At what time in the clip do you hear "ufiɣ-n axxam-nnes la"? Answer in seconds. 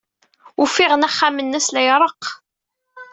0.61-1.81